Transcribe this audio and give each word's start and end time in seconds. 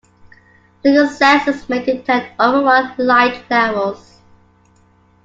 Single 0.81 1.09
sensors 1.09 1.69
may 1.69 1.85
detect 1.85 2.33
overall 2.39 2.91
light 2.97 3.47
levels. 3.51 4.17